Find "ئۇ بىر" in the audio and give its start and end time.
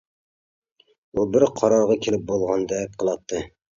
1.13-1.47